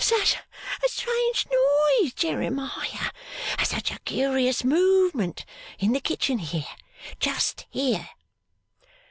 'Such 0.03 0.33
a 0.83 0.89
strange 0.89 1.45
noise, 1.45 2.11
Jeremiah, 2.13 3.11
and 3.59 3.67
such 3.67 3.91
a 3.91 3.99
curious 3.99 4.63
movement. 4.63 5.45
In 5.77 5.91
the 5.93 5.99
kitchen 5.99 6.39
here 6.39 6.65
just 7.19 7.67
here. 7.69 8.09